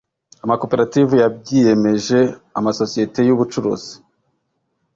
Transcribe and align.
amakoperative 0.43 1.13
yabyiyemeje 1.23 2.19
amasosiyete 2.59 3.19
y 3.27 3.33
ubucuruzi 3.35 3.93